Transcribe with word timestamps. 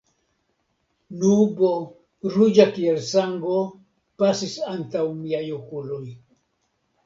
Nubo, 1.23 1.69
ruĝa 2.37 2.67
kiel 2.79 2.99
sango, 3.11 3.61
pasis 4.23 4.59
antaŭ 4.75 5.07
miaj 5.23 5.47
okuloj. 5.63 6.05